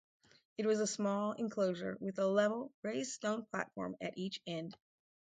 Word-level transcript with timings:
It 0.57 0.65
was 0.65 0.79
a 0.79 0.87
small 0.87 1.33
enclosure 1.33 1.95
with 2.01 2.17
a 2.17 2.25
level, 2.25 2.73
raised 2.81 3.11
stone 3.11 3.45
platform 3.45 3.95
at 4.01 4.17
each 4.17 4.41
end. 4.47 4.75